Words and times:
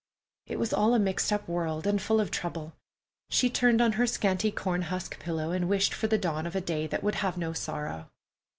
It 0.47 0.57
was 0.57 0.73
all 0.73 0.95
a 0.95 0.99
mixed 0.99 1.31
up 1.31 1.47
world, 1.47 1.85
and 1.85 2.01
full 2.01 2.19
of 2.19 2.31
trouble. 2.31 2.73
She 3.29 3.51
turned 3.51 3.81
on 3.81 3.91
her 3.91 4.07
scanty 4.07 4.49
corn 4.51 4.81
husk 4.81 5.19
pillow 5.19 5.51
and 5.51 5.69
wished 5.69 5.93
for 5.93 6.07
the 6.07 6.17
dawn 6.17 6.47
of 6.47 6.55
a 6.55 6.59
day 6.61 6.87
that 6.87 7.03
would 7.03 7.13
have 7.21 7.37
no 7.37 7.53
sorrow. 7.53 8.09